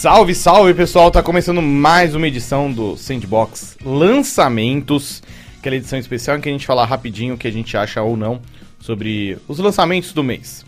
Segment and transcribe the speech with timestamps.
[0.00, 1.10] Salve, salve pessoal!
[1.10, 5.22] Tá começando mais uma edição do Sandbox Lançamentos,
[5.58, 8.16] aquela edição especial em que a gente fala rapidinho o que a gente acha ou
[8.16, 8.40] não
[8.78, 10.64] sobre os lançamentos do mês.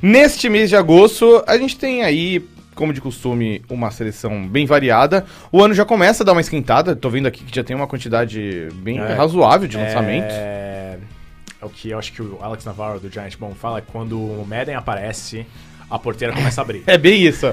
[0.00, 2.40] Neste mês de agosto, a gente tem aí,
[2.76, 5.26] como de costume, uma seleção bem variada.
[5.50, 7.88] O ano já começa a dar uma esquentada, tô vendo aqui que já tem uma
[7.88, 9.12] quantidade bem É.
[9.12, 10.36] razoável de lançamentos.
[10.36, 10.67] É...
[11.60, 14.18] é o que eu acho que o Alex Navarro do Giant Bomb fala, é quando
[14.18, 15.46] o Madden aparece,
[15.90, 16.82] a porteira começa a abrir.
[16.86, 17.52] É bem isso.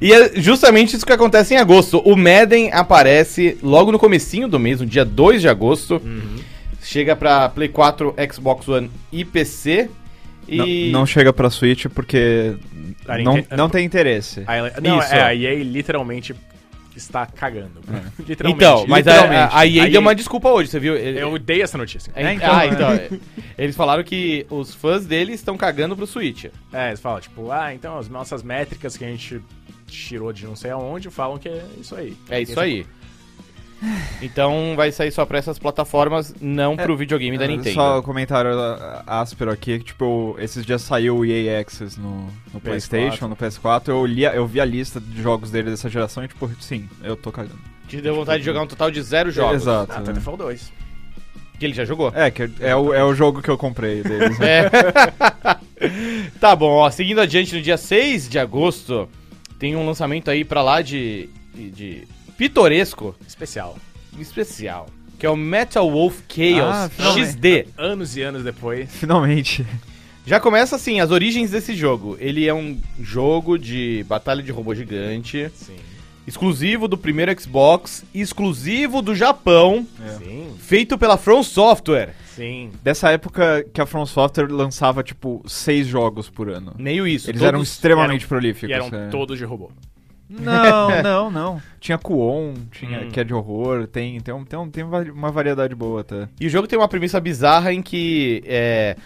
[0.00, 1.98] E é justamente isso que acontece em agosto.
[1.98, 6.00] O Madden aparece logo no comecinho do mês, no dia 2 de agosto.
[6.04, 6.36] Uhum.
[6.82, 9.90] Chega pra Play 4, Xbox One e PC.
[10.48, 10.90] E...
[10.90, 12.56] Não, não chega pra Switch porque
[13.22, 14.42] não, não tem interesse.
[14.46, 15.14] A não, Isso.
[15.14, 16.34] é, a EA literalmente
[16.96, 17.80] está cagando.
[18.26, 18.64] Literalmente.
[18.64, 19.54] Então, mas literalmente.
[19.54, 20.96] a, a EA A deu uma desculpa hoje, você viu?
[20.96, 22.10] Ele- Eu odeio essa notícia.
[22.14, 22.68] É, É, então, ah, é.
[22.68, 22.90] então.
[22.92, 23.10] é.
[23.58, 26.46] Eles falaram que os fãs deles estão cagando pro Switch.
[26.72, 29.40] É, eles falam, tipo, ah, então as nossas métricas que a gente
[29.86, 32.16] tirou de não sei aonde falam que é isso aí.
[32.28, 32.86] É isso aí.
[34.20, 37.74] Então vai sair só pra essas plataformas, não pro videogame da É, Nintendo.
[37.74, 42.28] Só um comentário ah, áspero aqui, que tipo, esses dias saiu o EA Access no,
[42.52, 45.88] no Playstation, no PS4, eu, li, a- eu vi a lista de jogos dele dessa
[45.88, 47.58] geração e tipo, sim, eu tô cagando.
[47.88, 49.62] Te deu vontade de jogar um total de zero jogos.
[49.62, 49.92] Exato.
[49.92, 50.04] Ah, né?
[50.06, 50.72] Titanfall 2.
[51.58, 52.12] Que ele já jogou?
[52.14, 54.38] É, que é, o, é o jogo que eu comprei deles.
[54.38, 54.46] né?
[55.80, 56.30] É.
[56.40, 56.90] tá bom, ó.
[56.90, 59.08] Seguindo adiante, no dia 6 de agosto,
[59.58, 62.06] tem um lançamento aí pra lá de, de
[62.40, 63.76] pitoresco Especial.
[64.18, 64.86] especial.
[65.18, 67.26] Que é o Metal Wolf Chaos Ah, finalmente.
[67.26, 67.66] XD.
[67.76, 68.90] Anos e anos depois.
[68.90, 69.66] Finalmente.
[70.24, 72.16] Já começa assim, as origens desse jogo.
[72.18, 75.76] Ele é um jogo de batalha de robô gigante, Sim.
[76.26, 80.08] exclusivo do primeiro Xbox, exclusivo do Japão, É.
[80.12, 80.54] Sim.
[80.58, 82.14] feito pela From Software.
[82.34, 82.70] Sim.
[82.82, 86.74] Dessa época que a From Software lançava, tipo, seis jogos por ano.
[86.78, 87.28] Meio isso.
[87.28, 88.70] Eles todos- eram extremamente eram- prolíficos.
[88.70, 89.08] E eram é.
[89.08, 89.70] todos de robô.
[90.30, 91.62] Não, não, não.
[91.80, 93.08] Tinha Kuon, tinha Hum.
[93.10, 96.28] que é de horror, tem, tem, um, tem, um, tem uma variedade boa até.
[96.40, 98.96] E o jogo tem uma premissa bizarra em que é,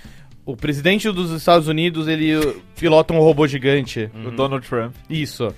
[0.45, 2.35] o presidente dos Estados Unidos ele
[2.79, 4.11] pilota um robô gigante.
[4.27, 4.95] O Donald Trump.
[5.09, 5.49] Isso.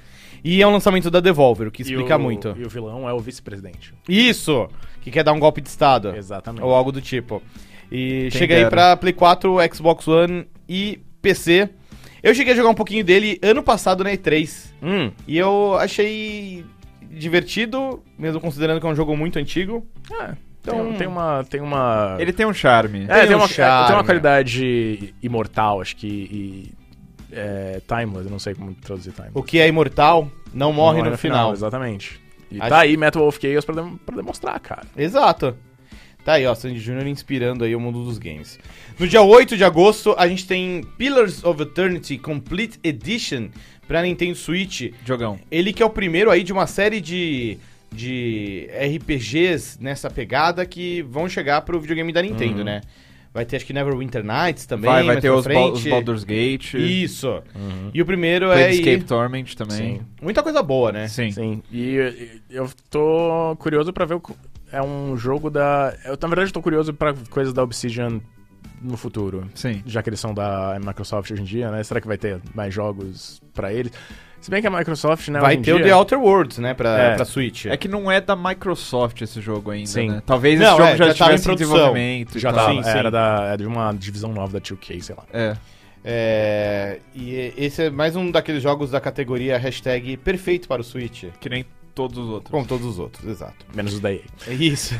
[0.45, 2.55] E é um lançamento da Devolver, o que E explica o- muito.
[2.57, 3.93] E o vilão é o vice-presidente.
[4.09, 4.69] Isso!
[5.01, 6.15] Que quer dar um golpe de Estado.
[6.15, 6.63] Exatamente.
[6.63, 7.43] Ou algo do tipo.
[7.91, 11.71] E Quem chega aí pra Play 4, Xbox One e PC.
[12.29, 14.73] Eu cheguei a jogar um pouquinho dele ano passado na E3.
[14.83, 15.13] Hum.
[15.29, 16.65] E eu achei
[17.09, 19.87] divertido, mesmo considerando que é um jogo muito antigo.
[20.21, 21.45] É, Então- tem, tem uma.
[21.45, 22.17] Tem uma.
[22.19, 23.05] Ele tem um charme.
[23.09, 23.87] É, tem tem, um uma, charme.
[23.87, 26.07] tem uma qualidade imortal, acho que.
[26.09, 26.73] E,
[27.33, 29.33] é, timeless, eu não sei como traduzir timeless.
[29.35, 31.53] O que é imortal não morre no, final.
[31.53, 32.21] Exatamente.
[32.51, 34.83] E Acho- tá aí Metal Wolf Chaos pra, dem- pra demonstrar, cara.
[34.97, 35.57] Exato.
[36.27, 37.07] Tá aí, ó, Sandy Jr.
[37.07, 38.59] inspirando aí o mundo dos games.
[38.99, 43.49] No dia 8 de agosto, a gente tem Pillars of Eternity Complete Edition
[43.87, 44.93] pra Nintendo Switch.
[45.05, 45.39] Jogão.
[45.49, 47.57] Ele que é o primeiro aí de uma série de,
[47.93, 52.65] de RPGs nessa pegada que vão chegar pro videogame da Nintendo, Uhum.
[52.65, 52.81] né?
[53.33, 55.73] Vai ter acho que Neverwinter Nights também, vai, vai ter os, frente.
[55.75, 56.75] os Baldur's Gate.
[56.75, 57.41] Isso.
[57.95, 59.77] E o primeiro é Planescape aí, Torment também.
[59.77, 60.01] Sim.
[60.21, 61.07] muita coisa boa, né?
[61.07, 61.31] Sim.
[61.31, 61.63] Sim.
[61.71, 64.15] E, e eu tô curioso pra ver.
[64.15, 64.23] O,
[64.73, 65.95] é um jogo da.
[66.05, 68.21] Eu, na verdade, eu tô curioso pra coisas da Obsidian
[68.83, 69.49] no futuro.
[69.55, 69.83] Sim.
[69.87, 71.83] Já que eles são da Microsoft hoje em dia, né?
[71.83, 73.93] Será que vai ter mais jogos pra eles?
[74.41, 75.41] Se bem que a Microsoft, né?
[75.41, 77.15] Vai ter o dia- The Outer Worlds, né, pra, É.
[77.17, 77.67] pra Switch.
[77.67, 80.11] É que não é da Microsoft esse jogo ainda, Sim.
[80.11, 80.23] né?
[80.25, 81.75] Talvez Não, esse jogo é, já, já tava em estivesse em produção.
[81.77, 82.39] desenvolvimento.
[82.39, 82.89] Já tava, Sim, sim.
[82.91, 85.25] era da, é de uma divisão nova da 2K, sei lá.
[85.33, 85.57] É.
[86.09, 91.25] É, e esse é mais um daqueles jogos da categoria hashtag perfeito para o Switch.
[91.41, 91.65] Que nem
[91.97, 92.51] todos os outros.
[92.53, 93.67] Como todos os outros, exato.
[93.75, 94.21] Menos os da EA.
[94.47, 94.95] É isso.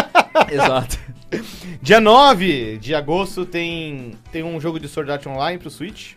[0.50, 0.98] Exato.
[1.82, 6.14] Dia 9 de agosto tem, tem um jogo de Sword Art Online pro Switch.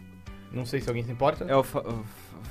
[0.54, 1.44] Não sei se alguém se importa.
[1.48, 2.04] É o, Fa- o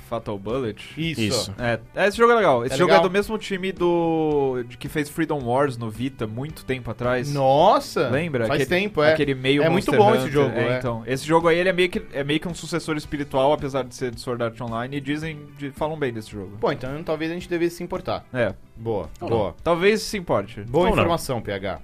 [0.09, 0.81] Fatal Bullet.
[0.97, 1.21] Isso.
[1.21, 1.55] Isso.
[1.57, 2.65] É, é, esse jogo é legal.
[2.65, 3.05] Esse É jogo legal?
[3.05, 7.31] é do mesmo time do de que fez Freedom Wars no Vita muito tempo atrás.
[7.33, 8.09] Nossa!
[8.09, 8.47] Lembra?
[8.47, 9.13] Faz Aquele- tempo, é.
[9.13, 10.31] Aquele meio É muito Monster bom esse Hunter.
[10.33, 10.77] jogo, É, é.
[10.77, 11.03] então.
[11.05, 13.93] Esse jogo aí ele é meio que é meio que um sucessor espiritual, apesar de
[13.95, 16.57] ser de Sword Art Online, e dizem, de- falam bem desse jogo.
[16.59, 18.25] Pô, então talvez a gente devesse se importar.
[18.33, 18.53] É.
[18.75, 19.55] Boa, Ou boa.
[19.63, 20.61] Talvez se importe.
[20.61, 20.93] Boa Ou não.
[21.01, 21.79] informação, PH.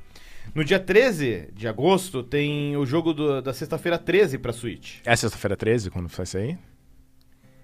[0.55, 4.99] No dia 13 de agosto tem o jogo do- da sexta-feira 13 pra Switch.
[5.05, 6.57] É sexta-feira 13, quando vai sair?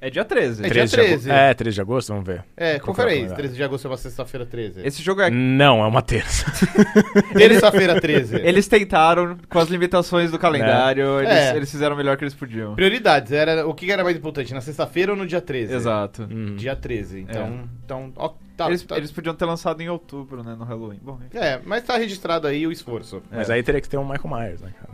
[0.06, 0.60] É dia 13.
[0.66, 1.32] É dia 13 de ago- 13.
[1.32, 2.44] É, 13 de agosto, vamos ver.
[2.58, 2.80] É, que é a aí.
[2.82, 3.36] probabilidade?
[3.36, 4.82] 13 de agosto é uma sexta-feira 13.
[4.86, 6.46] Esse jogo é Não, é uma terça.
[7.34, 8.36] Terça-feira 13.
[8.42, 11.56] Eles tentaram, com as limitações do calendário, eles, É.
[11.56, 12.76] eles fizeram o melhor que eles podiam.
[12.76, 15.74] Prioridades, era o que era mais importante, na sexta-feira ou no dia 13?
[15.74, 16.28] Exato.
[16.30, 16.56] Hum.
[16.56, 17.22] Dia 13.
[17.22, 21.00] Então, então ó, tá, eles, tá- eles podiam ter lançado em outubro, né, no Halloween.
[21.02, 21.38] Bom, enfim.
[21.38, 23.22] É, mas tá registrado aí o esforço.
[23.32, 23.54] Mas É.
[23.54, 24.94] aí teria que ter um Michael Myers, né, cara?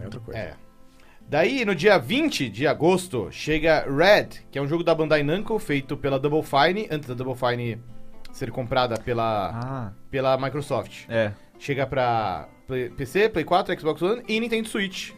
[0.00, 0.38] É outra coisa.
[0.40, 0.52] É.
[1.28, 5.58] Daí, no dia 20 de agosto, chega Red, que é um jogo da Bandai Namco
[5.58, 7.78] feito pela Double Fine, antes da Double Fine
[8.32, 11.04] ser comprada pela, Ah, pela Microsoft.
[11.08, 11.32] é.
[11.58, 15.12] Chega pra Play- PC, Play 4, Xbox One e Nintendo Switch.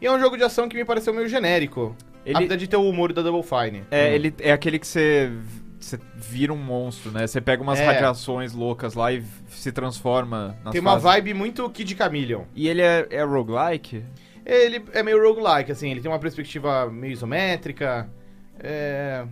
[0.00, 1.96] E é um jogo de ação que me pareceu meio genérico.
[2.24, 3.82] Ele- Apesar de ter o humor da Double Fine.
[3.90, 5.30] É, ele é aquele que você
[5.78, 7.26] você vira um monstro, né?
[7.26, 7.86] Você pega umas É.
[7.86, 11.04] radiações loucas lá e se transforma Tem uma fases.
[11.04, 12.42] vibe muito Kid Chameleon.
[12.54, 14.04] E ele é, é roguelike?
[14.44, 18.08] Ele é meio roguelike, assim, ele tem uma perspectiva meio isométrica.
[18.58, 19.24] É.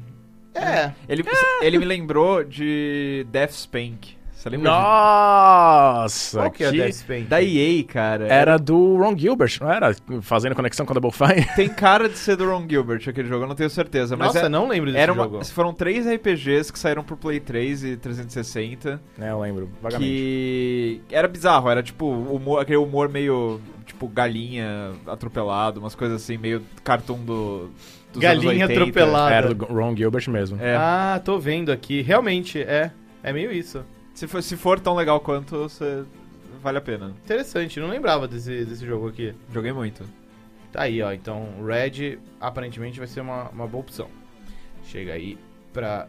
[0.55, 0.93] É.
[1.09, 1.23] Ele,
[1.63, 4.17] ele me lembrou de Death Spank.
[4.33, 4.71] Você lembra?
[4.71, 6.39] Nossa!
[6.39, 7.23] Qual que é a Death Spank?
[7.25, 8.27] Da EA, cara.
[8.29, 9.95] Era do Ron Gilbert, não era?
[10.23, 11.45] Fazendo conexão com a Double Fine.
[11.57, 14.17] Tem cara de ser do Ron Gilbert aquele jogo, eu não tenho certeza.
[14.17, 15.45] Mas Nossa, é- não lembro desse era uma- jogo.
[15.47, 19.01] foram três RPGs que saíram pro Play 3 e 360.
[19.21, 20.09] É, eu lembro, vagamente.
[20.09, 26.37] Que era bizarro, era tipo humor, aquele humor meio tipo galinha atropelado, umas coisas assim,
[26.39, 27.71] meio cartoon do.
[28.13, 28.81] Dos Galinha anos 80.
[28.81, 29.35] atropelada.
[29.35, 30.59] Era do Ron Gilbert mesmo.
[30.63, 30.75] É.
[30.77, 32.01] Ah, tô vendo aqui.
[32.01, 32.91] Realmente, é.
[33.23, 33.85] É meio isso.
[34.15, 36.05] Se, for, se for tão legal quanto, você,
[36.63, 37.15] vale a pena.
[37.25, 39.35] Interessante, não lembrava desse, desse jogo aqui.
[39.53, 40.05] Joguei muito.
[40.73, 41.13] Tá aí, ó.
[41.13, 44.09] Então, Red aparentemente vai ser uma, uma boa opção.
[44.87, 45.37] Chega aí
[45.73, 46.09] pra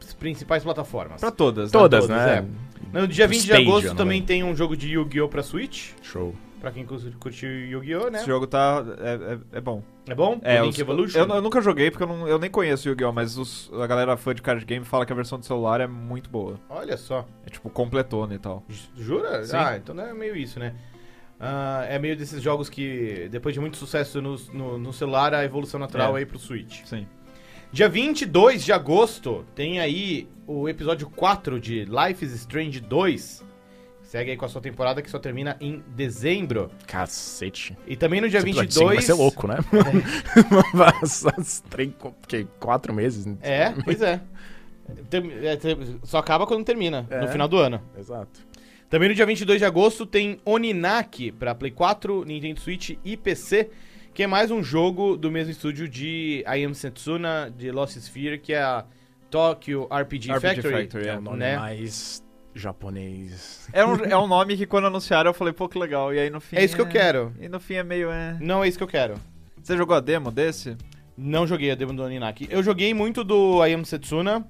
[0.00, 1.20] as principais plataformas.
[1.20, 1.78] Pra todas, né?
[1.78, 2.46] Todas, todas, né?
[2.94, 3.00] é.
[3.00, 4.24] No dia 20 de Stadia, agosto não também é?
[4.24, 5.28] tem um jogo de Yu-Gi-Oh!
[5.28, 5.92] pra Switch.
[6.02, 6.34] Show.
[6.62, 8.18] Pra quem curtiu Yu-Gi-Oh!, né?
[8.18, 8.82] Esse jogo tá.
[9.00, 9.82] É, é, é bom.
[10.08, 10.40] É bom?
[10.42, 11.18] É, os- Evolution?
[11.18, 13.12] Eu, eu nunca joguei porque eu, não- eu nem conheço Yu-Gi-Oh!
[13.12, 15.88] Mas os- a galera fã de card game fala que a versão do celular é
[15.88, 16.60] muito boa.
[16.70, 17.26] Olha só.
[17.44, 18.62] É tipo completona e tal.
[18.68, 19.44] Ju- Jura?
[19.44, 19.56] Sim.
[19.56, 20.72] Ah, então não é meio isso, né?
[21.40, 25.44] Ah, é meio desses jogos que, depois de muito sucesso no, no, no celular, a
[25.44, 26.84] evolução natural é aí pro Switch.
[26.84, 27.06] Sim.
[27.72, 33.44] Dia 22 de agosto tem aí o episódio 4 de Life is Strange 2.
[34.12, 36.70] Segue aí com a sua temporada que só termina em dezembro.
[36.86, 37.74] Cacete.
[37.86, 38.74] E também no dia Esse episódio 22.
[38.74, 39.56] cinco Vai ser louco, né?
[41.70, 43.26] Três, qu- que, quatro meses.
[43.40, 44.20] É, pois é.
[44.86, 45.56] É,
[46.02, 47.32] Só acaba quando termina, no É.
[47.32, 47.80] final do ano.
[47.98, 48.38] Exato.
[48.90, 53.70] Também no dia 22 de agosto tem Oninaki pra Play 4, Nintendo Switch e PC,
[54.12, 58.36] que é mais um jogo do mesmo estúdio de I Am Setsuna, de Lost Sphere,
[58.36, 58.84] que é a
[59.30, 60.74] Tokyo RPG, RPG Factory.
[60.82, 61.56] Factory, É nome né?
[61.56, 62.22] mais
[62.54, 63.68] japonês.
[63.72, 66.12] É um, é um nome que quando anunciaram eu falei, pô, que legal.
[66.14, 66.56] E aí no fim.
[66.56, 67.32] É isso que eu quero.
[67.40, 68.10] E no fim é meio.
[68.10, 68.36] É...
[68.40, 69.14] Não é isso que eu quero.
[69.62, 70.76] Você jogou a demo desse?
[71.16, 72.48] Não joguei a demo do Oninaki.
[72.50, 74.46] Eu joguei muito do I Am Setsuna.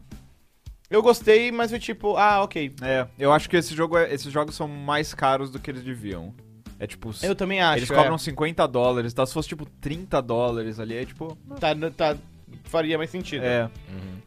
[0.89, 2.75] Eu gostei, mas foi tipo, ah, ok.
[2.83, 5.83] É, eu acho que esse jogo é- esses jogos são mais caros do que eles
[5.83, 6.35] deviam.
[6.79, 7.11] É tipo.
[7.23, 7.79] Eu também acho.
[7.79, 7.95] eles é.
[7.95, 9.25] cobram 50 dólares, tá?
[9.25, 11.39] Se fosse tipo 30 dólares ali, é tipo.
[11.61, 12.17] Tá, tá,
[12.65, 13.45] faria mais sentido.
[13.45, 13.71] É.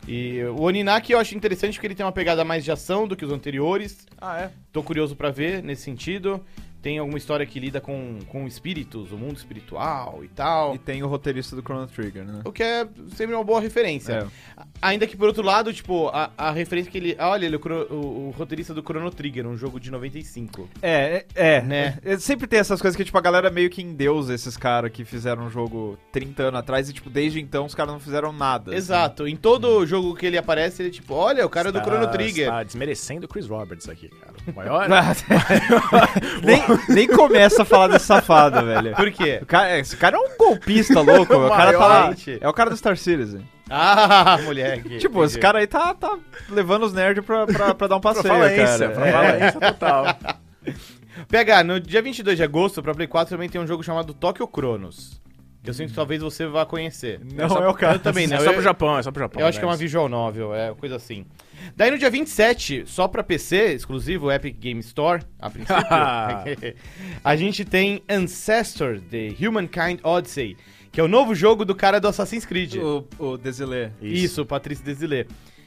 [0.07, 3.16] E o Oninaki eu acho interessante porque ele tem uma pegada mais de ação do
[3.16, 4.06] que os anteriores.
[4.19, 4.51] Ah, é?
[4.72, 6.44] Tô curioso pra ver nesse sentido.
[6.85, 10.75] Tem alguma história que lida com, com espíritos, o mundo espiritual e tal.
[10.75, 12.41] E tem o roteirista do Chrono Trigger, né?
[12.45, 14.13] O que é sempre uma boa referência.
[14.57, 14.63] É.
[14.83, 17.17] Ainda que, por outro lado, tipo, a, a referência que ele...
[17.19, 20.69] Olha, ele é o, o- o roteirista do Chrono Trigger, um jogo de 95.
[20.79, 21.61] É, é, é.
[21.63, 21.97] Né?
[22.05, 25.03] É, Sempre tem essas coisas que, tipo, a galera meio que endeusa esses caras que
[25.03, 28.69] fizeram um jogo 30 anos atrás e, tipo, desde então os caras não fizeram nada.
[28.69, 28.77] assim.
[28.77, 29.27] Exato.
[29.27, 32.43] Em todo jogo que ele aparece, ele tipo, olha, o cara do Está- Chrono Trigger.
[32.45, 34.33] Está desmerecendo o Chris Roberts aqui, cara.
[34.47, 34.88] O maior.
[36.45, 38.96] nem, nem começa a falar desse safado, velho.
[38.96, 39.39] Por quê?
[39.41, 41.34] O cara- esse cara é um golpista louco.
[41.36, 42.15] o cara tá lá.
[42.41, 43.48] É o cara do Star Citizen.
[43.70, 44.98] Ah, moleque.
[45.00, 45.41] Tipo, esse Entendi.
[45.41, 46.17] cara aí tá, tá
[46.50, 48.91] levando os nerds pra, pra, pra dar um Pra passeio, falência, cara.
[48.91, 49.12] pra É.
[49.51, 50.05] falência total.
[51.29, 54.48] PH, no dia 22 de agosto, pra Play 4 também tem um jogo chamado Tokyo
[54.53, 55.22] Chronos.
[55.63, 57.20] Que eu sinto que talvez você vá conhecer.
[57.34, 57.96] Não só- é o caso.
[57.96, 58.38] Eu também não.
[58.38, 59.41] É só pro Japão, é só pro Japão.
[59.41, 59.79] Eu acho que é uma né?
[59.79, 61.25] visual novel, é coisa assim.
[61.75, 65.75] Daí no dia 27, só pra PC, exclusivo Epic Game Store, a princípio,
[67.24, 70.57] a gente tem Ancestor, The Humankind Odyssey,
[70.91, 72.75] que é o novo jogo do cara do Assassin's Creed.
[72.75, 73.91] O, o Desilé.
[74.01, 75.25] Isso, Patrício Desilé.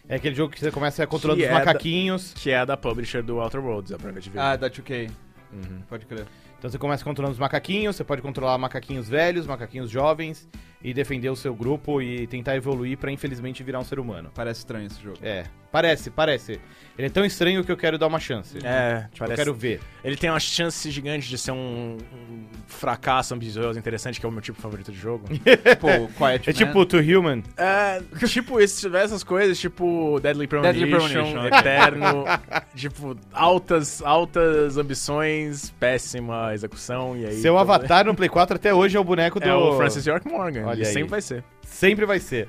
[0.09, 2.33] É aquele jogo que você começa controlando Que os é da- macaquinhos.
[2.35, 4.43] Que é da publisher do Outer Worlds, a Private Division.
[4.45, 5.11] Ah, da 2K.
[5.53, 5.81] Uhum.
[5.89, 6.25] Pode crer.
[6.59, 10.49] Então você começa controlando os macaquinhos, você pode controlar macaquinhos velhos, macaquinhos jovens
[10.83, 14.31] e defender o seu grupo e tentar evoluir pra infelizmente virar um ser humano.
[14.35, 15.19] Parece estranho esse jogo.
[15.23, 16.61] É, parece, parece.
[16.97, 18.59] Ele é tão estranho que eu quero dar uma chance.
[18.65, 19.37] É, eu parece...
[19.37, 19.81] quero ver.
[20.05, 24.33] Ele tem uma chance gigante de ser um, um fracasso ambicioso, interessante, que é o
[24.33, 25.27] meu tipo favorito de jogo.
[25.69, 26.59] Tipo, Quiet É Man.
[26.59, 27.43] tipo To Human.
[27.57, 31.47] É, tipo, se tiver essas coisas, tipo Deadly Premonition, Deadly Premonition.
[31.47, 32.25] Eterno,
[32.75, 37.35] tipo, altas, altas ambições, péssima execução, e aí...
[37.41, 39.49] Seu todo- avatar no Play 4 até hoje é o boneco do.
[39.49, 40.93] É o Francis York Morgan, Olha ele aí.
[40.93, 41.45] sempre vai ser.
[41.63, 42.49] Sempre vai ser.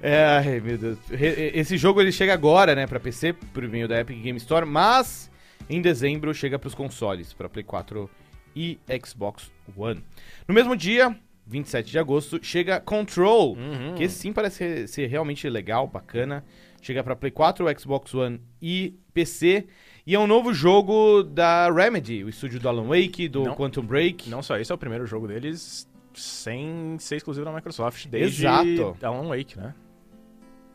[0.00, 0.98] É, ai, meu Deus.
[1.10, 5.30] Esse jogo ele chega agora, né, pra PC, por meio da Epic Game Store, mas
[5.68, 8.08] em dezembro chega pros consoles, pra Play 4
[8.54, 10.02] e Xbox One.
[10.48, 11.14] No mesmo dia,
[11.46, 13.94] 27 de agosto, chega Control, Uhum.
[13.96, 16.44] que sim parece ser, ser realmente legal, bacana.
[16.80, 19.66] Chega pra Play 4, Xbox One e PC.
[20.06, 23.56] E é um novo jogo da Remedy, o estúdio do Alan Wake, do Não.
[23.56, 24.30] Quantum Break.
[24.30, 28.96] Não só isso, é o primeiro jogo deles sem ser exclusivo da Microsoft desde Exato.
[29.04, 29.74] Alan Wake, né?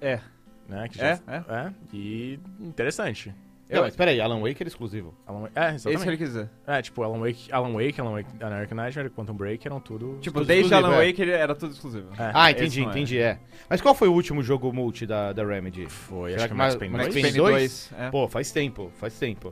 [0.02, 0.20] É.
[0.68, 0.88] né?
[0.90, 1.74] que É, já- é.
[1.94, 3.34] E interessante.
[3.72, 5.14] Não, mas peraí, Alan Wake era exclusivo.
[5.26, 6.08] Alan Wake, é, É isso que exatamente.
[6.10, 6.50] ele quiser.
[6.68, 10.18] É, tipo, Alan Wake, Alan Wake, Alan Wake, American Nightmare, Quantum Break eram tudo...
[10.22, 11.08] Tipo, desde exclusivo, Alan é.
[11.08, 12.08] Wake ele era tudo exclusivo.
[12.18, 12.32] É.
[12.34, 12.84] Ah, esse entendi, é.
[12.84, 13.40] entendi, é.
[13.70, 15.88] Mas qual foi o último jogo multi da, da Remedy?
[15.88, 17.14] Foi, Será acho que que Max Ma- Payne Max 2.
[17.14, 17.90] Payne Payne 2?
[17.92, 18.10] 2, é.
[18.12, 19.52] Pô, faz tempo, faz tempo.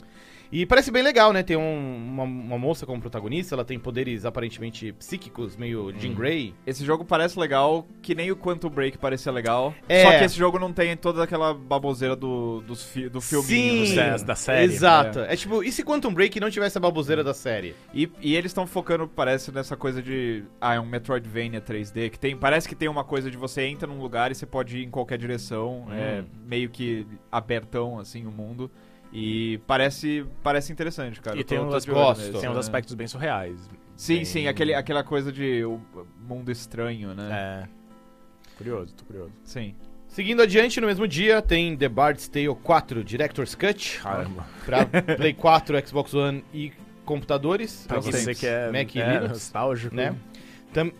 [0.51, 1.43] E parece bem legal, né?
[1.43, 6.55] Tem um- uma, uma moça como protagonista, ela tem poderes aparentemente psíquicos, meio Jean Grey.
[6.65, 9.75] Esse jogo parece legal, que nem o Quantum Break parecia legal.
[9.87, 10.03] É.
[10.03, 13.85] Só que esse jogo não tem toda aquela baboseira do, fi, do filminho.
[13.85, 14.17] Sim, né?
[14.17, 14.63] da- série.
[14.73, 15.19] Exato.
[15.19, 15.35] É.
[15.35, 17.75] tipo, e se Quantum Break não tivesse a baboseira da série?
[17.93, 20.43] E, e eles estão focando, parece, nessa coisa de.
[20.59, 22.09] Ah, é um Metroidvania 3D.
[22.09, 24.77] Que tem, parece que tem uma coisa de você entra num lugar e você pode
[24.79, 25.85] ir em qualquer direção.
[25.91, 28.71] É meio que abertão, assim, o mundo.
[29.11, 31.37] E parece, parece interessante, cara.
[31.39, 32.39] E tem uns gosto.
[32.39, 33.59] Tem uns aspectos bem surreais.
[33.95, 35.79] Sim, bem- sim, aquele, aquela coisa de o
[36.27, 37.29] mundo estranho, né?
[37.31, 37.67] É.
[38.57, 39.31] Curioso, tô curioso.
[39.43, 39.73] Sim.
[40.07, 44.45] Seguindo adiante, no mesmo dia, tem The Bard's Tale 4 Director's Cut Caramba.
[44.65, 44.85] pra
[45.15, 46.71] Play 4, Xbox One e
[47.05, 47.85] computadores.
[47.87, 48.39] Pra você tempos.
[48.39, 49.95] que é, Mac e é Linux, nostálgico.
[49.95, 50.15] né?
[50.73, 50.91] Tam-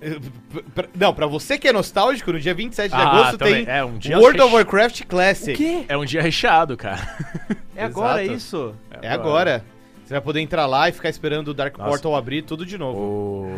[0.73, 3.65] pra- não, pra você que é nostálgico, no dia 27 de Ah, agosto também.
[3.65, 5.55] tem É um dia World of Warcraft Classic.
[5.55, 5.85] quê?
[5.87, 6.99] É um dia recheado, cara.
[7.79, 8.37] É agora Exato.
[8.37, 8.75] isso?
[9.01, 9.63] É agora.
[10.03, 11.89] Você vai poder entrar lá e ficar esperando o Dark Nossa.
[11.91, 12.99] Portal abrir tudo de novo.
[12.99, 13.51] O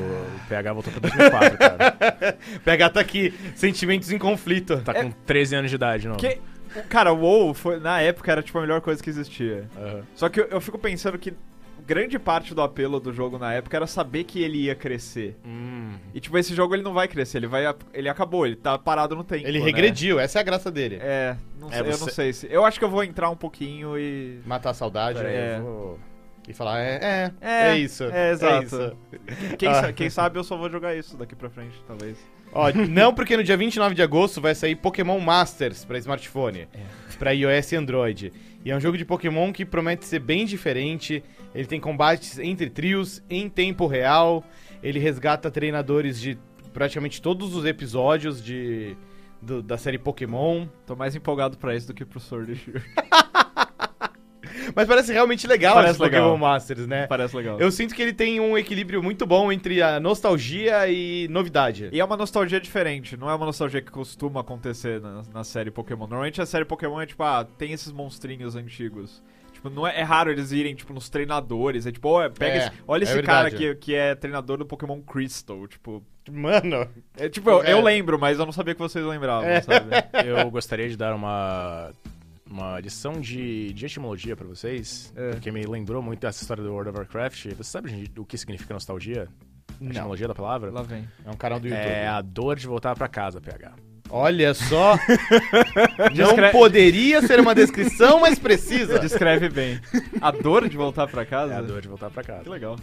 [0.50, 2.38] PH voltou pra 2004, cara.
[2.64, 4.82] PH tá aqui, sentimentos em conflito.
[4.82, 6.18] Tá com 13 anos de idade, não.
[6.18, 6.40] Que,
[6.90, 9.66] cara, o WoW foi, na época era tipo a melhor coisa que existia.
[9.78, 10.02] Aham.
[10.14, 11.34] Só que eu, eu fico pensando que
[11.86, 15.38] grande parte do apelo do jogo na época era saber que ele ia crescer.
[15.46, 15.94] Hum.
[16.14, 19.16] E tipo, esse jogo ele não vai crescer, ele vai ele acabou, ele tá parado
[19.16, 19.48] no tempo.
[19.48, 19.66] Ele né?
[19.66, 20.98] regrediu, essa é a graça dele.
[21.02, 22.48] É, não É, sei, eu você- não sei se.
[22.52, 25.58] Eu acho que eu vou entrar um pouquinho e Matar a saudade É.
[25.60, 26.00] eu vou...
[26.48, 28.04] e falar, é, é, É, é isso.
[28.06, 28.66] é, exato.
[28.66, 28.98] isso.
[29.58, 29.82] quem, Ah.
[29.82, 32.18] sa- quem sabe eu só vou jogar isso daqui pra frente, talvez.
[32.54, 36.68] Ó, não, porque no dia 29 de agosto vai sair Pokémon Masters pra smartphone,
[37.18, 38.34] pra iOS e Android.
[38.64, 41.24] E é um jogo de Pokémon que promete ser bem diferente.
[41.54, 44.44] Ele tem combates entre trios em tempo real.
[44.84, 46.38] Ele resgata treinadores de
[46.74, 48.96] praticamente todos os episódios de,
[49.42, 50.68] do- da série Pokémon.
[50.86, 52.82] Tô mais empolgado pra isso do que pro Sword Shield.
[54.76, 56.30] Mas parece realmente legal Parece esse legal.
[56.30, 57.08] Pokémon Masters, né?
[57.08, 57.60] Parece legal.
[57.60, 61.90] Eu sinto que ele tem um equilíbrio muito bom entre a nostalgia e novidade.
[61.92, 65.72] E é uma nostalgia diferente, não é uma nostalgia que costuma acontecer na, na série
[65.72, 66.08] Pokémon.
[66.08, 69.22] Normalmente a série Pokémon é tipo, ah, tem esses monstrinhos antigos.
[69.54, 71.86] Tipo, não é, é raro eles irem, tipo, nos treinadores.
[71.86, 73.76] É tipo, ó, pega É, esse- olha é esse cara verdade.
[73.76, 75.68] que, que é treinador do Pokémon Crystal.
[75.68, 76.88] Tipo, Mano,
[77.18, 77.74] é, tipo eu, É.
[77.74, 79.60] eu lembro, mas eu não sabia que vocês lembravam, É.
[79.62, 79.88] sabe?
[80.26, 81.92] Eu gostaria de dar uma,
[82.52, 85.32] uma lição de, de etimologia pra vocês, É.
[85.32, 87.48] porque me lembrou muito dessa história do World of Warcraft.
[87.56, 89.28] Você sabe gente, o que significa nostalgia?
[89.80, 90.70] A etimologia da palavra?
[90.72, 91.08] Lá vem.
[91.26, 91.84] É um canal do YouTube.
[91.86, 93.74] É a dor de voltar pra casa, PH.
[94.10, 94.98] Olha só.
[95.98, 99.00] não Descre- poderia ser uma descrição mais precisa.
[99.00, 99.80] Descreve bem.
[100.20, 101.54] A dor de voltar pra casa?
[101.54, 102.44] É a dor de voltar pra casa.
[102.44, 102.76] Que legal.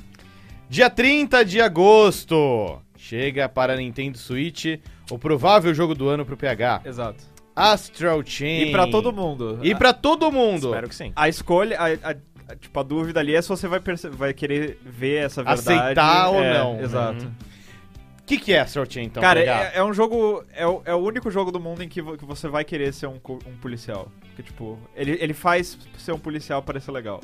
[0.70, 2.80] Dia 30 de agosto.
[2.96, 6.82] Chega para Nintendo Switch o provável jogo do ano pro PH.
[6.84, 7.22] Exato.
[7.58, 8.68] Astral Chain.
[8.68, 9.58] E pra todo mundo.
[9.62, 10.68] E pra todo mundo.
[10.68, 11.12] Espero que sim.
[11.16, 12.16] A escolha, a, a-
[12.52, 15.70] a- tipo, a dúvida ali é se você vai, perce- vai querer ver essa verdade.
[15.78, 16.80] Aceitar ou É, não.
[16.80, 17.24] Exato.
[17.24, 17.32] Uhum.
[18.20, 20.44] O que, que é Astral Chain, então, Cara, é, é um jogo.
[20.52, 22.92] É o, é o único jogo do mundo em que, vo- que você vai querer
[22.92, 23.14] ser um,
[23.46, 24.10] um policial.
[24.28, 27.22] Porque, tipo, ele, ele faz ser um policial parecer legal.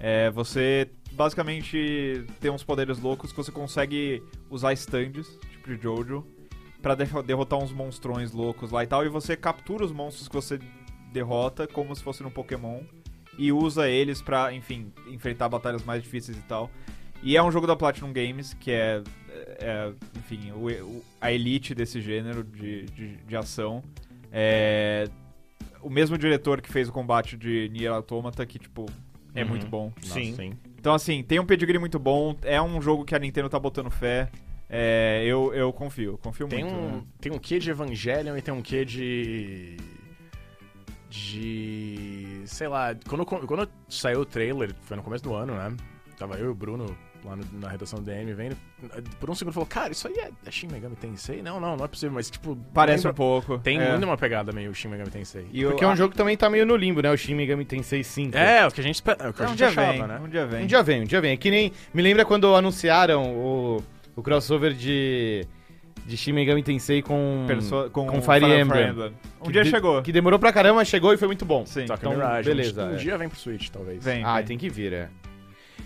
[0.00, 6.24] É, você basicamente tem uns poderes loucos que você consegue usar stands, tipo de Jojo,
[6.82, 9.04] pra derro- derrotar uns monstrões loucos lá e tal.
[9.04, 10.58] E você captura os monstros que você
[11.12, 12.80] derrota como se fosse num Pokémon.
[13.38, 16.70] E usa eles pra, enfim, enfrentar batalhas mais difíceis e tal.
[17.22, 19.02] E é um jogo da Platinum Games, que é,
[19.60, 23.82] é, enfim, o- o- a elite desse gênero de, de, de ação.
[24.32, 25.08] É,
[25.80, 28.86] o mesmo diretor que fez o combate de Nier Automata, que, tipo,
[29.34, 29.48] é Uhum.
[29.48, 29.92] muito bom.
[30.02, 30.30] Sim.
[30.30, 30.52] Nossa, sim.
[30.78, 33.90] Então, assim, tem um pedigree muito bom, é um jogo que a Nintendo tá botando
[33.90, 34.30] fé.
[34.70, 36.76] É, eu, eu confio, confio Tem muito.
[36.76, 37.02] um, né?
[37.20, 39.76] tem um quê de Evangelion e tem um quê de.
[41.10, 42.42] De.
[42.44, 42.94] Sei lá.
[43.08, 45.74] Quando, quando saiu o trailer, foi no começo do ano, né?
[46.18, 48.56] Tava eu e o Bruno lá no- na redação do DM vendo.
[49.18, 51.42] Por um segundo falou, cara, isso aí é, é Shin Megami Tensei?
[51.42, 52.56] Não, não, não é possível, mas tipo.
[52.74, 53.58] Parece um lembra- pouco.
[53.58, 53.90] Tem é.
[53.90, 55.46] muito uma pegada meio Shin Megami Tensei.
[55.50, 57.10] E eu- Porque é um jogo que também tá meio no limbo, né?
[57.10, 58.36] O Shin Megami Tensei 5.
[58.36, 59.92] É, o que a gente, espe- é o que a É, um gente dia achava,
[59.92, 60.20] vem, né?
[60.22, 60.64] um dia vem.
[60.64, 61.32] Um dia vem, um dia vem.
[61.32, 61.72] É que nem.
[61.94, 63.82] Me lembra quando anunciaram o,
[64.18, 65.46] o crossover de.
[66.06, 68.88] de Shin Megami Tensei com, Perso- com, com Fire, Fire Emblem.
[68.90, 69.12] Emblem.
[69.44, 70.02] Um dia de- chegou.
[70.02, 71.64] Que demorou pra caramba, chegou e foi muito bom.
[71.66, 71.86] Sim.
[71.86, 72.96] Só que Então, Mirage, beleza, Um é.
[72.96, 74.02] dia vem pro Switch, talvez.
[74.02, 74.24] Vem.
[74.24, 74.44] Ah, vem.
[74.46, 75.08] tem que vir, é.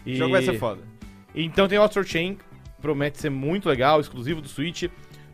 [0.06, 0.80] O jogo vai ser foda.
[1.34, 2.38] Então tem o Astro Chain,
[2.80, 4.84] promete ser muito legal, exclusivo do Switch.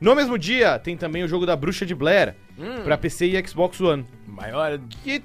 [0.00, 3.46] No mesmo dia, tem também o jogo da Bruxa de Blair, Hum, pra PC e
[3.48, 4.06] Xbox One.
[4.26, 4.78] maior.
[5.02, 5.22] Que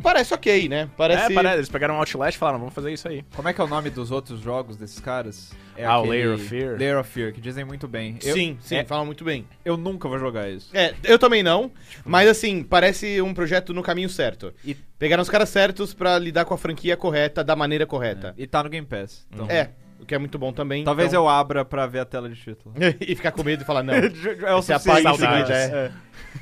[0.00, 0.88] parece ok, né?
[0.96, 1.32] Parece...
[1.32, 1.56] É, parece.
[1.56, 3.24] Eles pegaram um Outlast e falaram, vamos fazer isso aí.
[3.34, 5.52] Como é que é o nome dos outros jogos desses caras?
[5.76, 6.78] É Ah, o aquele- Layer of Fear.
[6.78, 8.18] Layer of Fear, que dizem muito bem.
[8.22, 9.46] Eu, Sim, sim, é- fala muito bem.
[9.64, 10.68] eu nunca vou jogar isso.
[10.76, 11.70] É, eu também não,
[12.04, 14.52] mas assim, parece um projeto no caminho certo.
[14.64, 18.34] E- Pegaram os caras certos pra lidar com a franquia correta, da maneira correta.
[18.36, 19.26] E tá no Game Pass.
[19.32, 20.84] Então, É, o que é muito bom também.
[20.84, 21.24] Talvez então...
[21.24, 22.74] eu abra pra ver a tela de título.
[23.00, 23.92] e ficar com medo e falar, não.
[23.94, 25.04] é o Você suficiente.
[25.04, 25.14] né?
[25.14, 25.64] seguida, é.
[25.66, 25.90] É.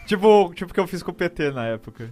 [0.06, 2.10] Tipo, tipo o que eu fiz com o PT na época.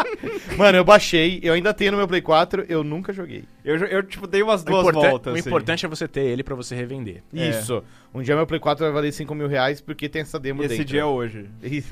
[0.56, 3.44] Mano, eu baixei, eu ainda tenho no meu Play 4, eu nunca joguei.
[3.64, 5.32] Eu, eu tipo, dei umas duas importan- voltas.
[5.32, 5.48] o assim.
[5.48, 7.22] importante é você ter ele pra você revender.
[7.34, 7.50] É.
[7.50, 7.82] Isso.
[8.14, 10.66] Um dia meu Play 4 vai valer 5 mil reais porque tem essa demo E
[10.66, 10.86] esse dentro.
[10.86, 11.46] dia é hoje.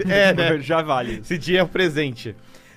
[0.08, 0.58] É, né?
[0.58, 1.20] Já vale.
[1.20, 2.34] Esse dia é o presente.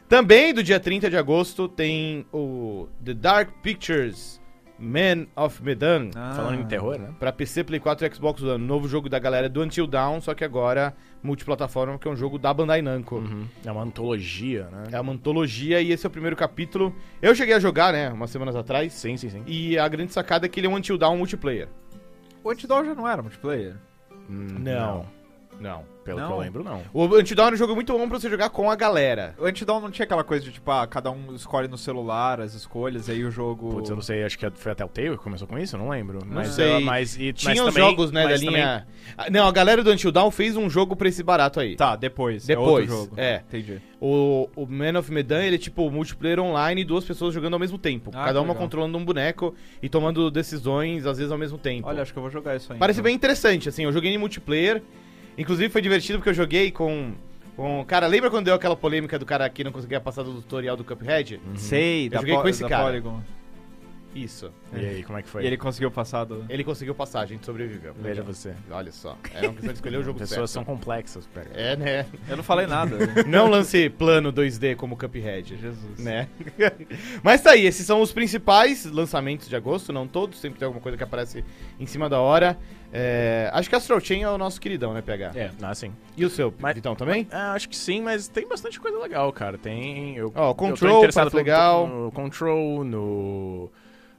[0.07, 4.38] Também do dia 30 de agosto tem o The Dark Pictures
[4.79, 6.09] Man of Medan.
[6.15, 6.33] Ah.
[6.36, 7.09] Falando em terror, né?
[7.19, 8.63] Pra PC, Play 4 e Xbox One.
[8.65, 12.39] Novo jogo da galera do Until Dawn, só que agora multiplataforma, que é um jogo
[12.39, 13.15] da Bandai Namco.
[13.15, 13.45] Uhum.
[13.65, 14.83] É uma antologia, né?
[14.93, 16.95] É uma antologia e esse é o primeiro capítulo.
[17.21, 18.93] Eu cheguei a jogar, né, umas semanas atrás.
[18.93, 19.43] Sim, sim, sim.
[19.45, 21.67] E a grande sacada é que ele é um Until Dawn multiplayer.
[22.43, 23.75] O Antidown já não era multiplayer?
[24.29, 25.05] Hum, Não.
[26.04, 26.32] Pelo que Não.
[26.32, 26.82] eu lembro, não.
[26.92, 29.36] O Until Dawn é um jogo muito bom pra você jogar com a galera.
[29.38, 32.56] O Antidown não tinha aquela coisa de, tipo, ah, cada um escolhe no celular as
[32.56, 33.70] escolhas, aí o jogo...
[33.70, 35.80] Putz, eu não sei, acho que foi até o Tale que começou com isso, eu
[35.80, 36.20] não lembro.
[36.25, 36.84] Não mas, sei.
[36.84, 38.88] mas, e, Tinha mas os também- jogos, né, da mas linha...
[39.18, 41.75] Ah, Não, a galera do Until Dawn fez um jogo pra esse barato aí.
[41.75, 42.46] Tá, depois.
[42.46, 43.13] Depois, É outro jogo.
[43.20, 43.44] é.
[43.48, 43.80] Entendi.
[44.01, 47.60] O, o Man of Medan, ele é tipo multiplayer online e duas pessoas jogando ao
[47.60, 48.10] mesmo tempo.
[48.13, 48.56] Ah, cada que uma legal.
[48.56, 51.88] controlando um boneco e tomando decisões, às vezes, ao mesmo tempo.
[51.88, 52.80] Olha, acho que eu vou jogar isso aí.
[52.80, 53.04] Parece então.
[53.10, 53.83] bem interessante, assim.
[53.83, 54.81] Eu joguei em multiplayer.
[55.40, 57.14] Inclusive foi divertido porque eu joguei com.
[57.56, 60.75] com cara, lembra quando deu aquela polêmica do cara que não conseguia passar do tutorial
[60.75, 61.40] do Cuphead?
[61.56, 62.84] Sei, da, joguei com esse cara.
[62.84, 63.22] Polygon.
[64.13, 64.51] Isso.
[64.74, 65.43] E aí, como é que foi?
[65.43, 66.43] E ele conseguiu passar do...
[66.50, 67.93] Ele conseguiu passar, a gente sobreviveu.
[67.93, 68.53] Veja você.
[68.72, 69.17] Olha só.
[69.33, 70.65] Era uma questão de escolher o jogo Pessoas certo.
[70.65, 71.50] são complexas, pera.
[71.53, 72.05] É, né?
[72.27, 72.98] Eu não falei nada.
[73.27, 75.55] Não lance plano 2D como Cuphead.
[75.57, 76.00] Jesus.
[76.00, 76.27] Né?
[77.24, 80.81] Mas tá aí, esses são os principais lançamentos de agosto, não todos, sempre tem alguma
[80.81, 81.43] coisa que aparece
[81.79, 82.57] em cima da hora.
[82.91, 85.31] É, acho que Astral Chain é o nosso queridão, né, PH?
[85.35, 85.93] É, ah, sim.
[86.17, 87.27] E o seu, Mas- Vitão, também?
[87.31, 89.57] Ah, acho que sim, mas tem bastante coisa legal, cara.
[89.57, 90.15] Tem.
[90.17, 91.87] Eu, Ó, eu tô Control, interessado parece legal.
[91.87, 93.69] No Control, no.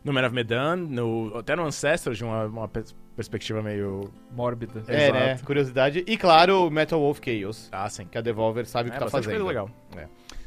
[0.05, 4.11] No Man of Medan, no, até no Ancestors, de uma, uma pers- perspectiva meio.
[4.35, 4.83] Mórbida.
[4.89, 5.13] É, Exato.
[5.19, 5.39] né?
[5.45, 6.05] Curiosidade.
[6.07, 8.07] E claro, o Metal Wolf Chaos, Ah, sim.
[8.07, 9.45] que a Devolver sabe o que É, tá bastante fazendo.
[9.45, 9.71] coisa legal.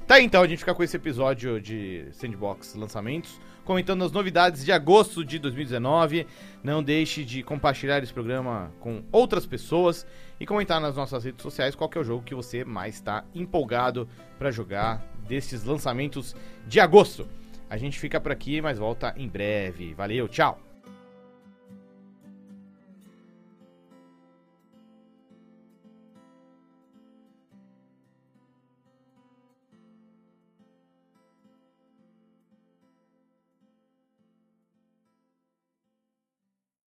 [0.07, 4.65] Tá aí, então, a gente fica com esse episódio de Sandbox lançamentos, comentando as novidades
[4.65, 6.27] de agosto de 2019.
[6.61, 10.05] Não deixe de compartilhar esse programa com outras pessoas
[10.41, 13.23] e comentar nas nossas redes sociais qual que é o jogo que você mais está
[13.33, 16.35] empolgado para jogar desses lançamentos
[16.67, 17.25] de agosto.
[17.73, 19.95] A gente fica por aqui, mas volta em breve.
[19.95, 20.61] Valeu, tchau!